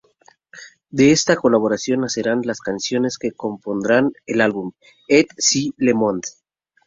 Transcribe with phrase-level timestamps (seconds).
[0.89, 4.71] De esta colaboración nacerán las canciones que compondrán el álbum
[5.07, 6.27] "Et si le monde".